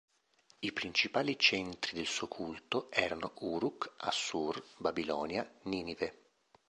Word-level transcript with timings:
I 0.61 0.71
principali 0.71 1.35
centri 1.37 1.93
del 1.95 2.07
suo 2.07 2.27
culto 2.27 2.89
erano 2.89 3.33
Uruk, 3.41 3.93
Assur, 3.97 4.59
Babilonia, 4.77 5.47
Ninive. 5.65 6.21